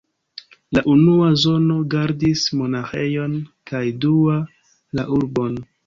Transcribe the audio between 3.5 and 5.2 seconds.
kaj dua la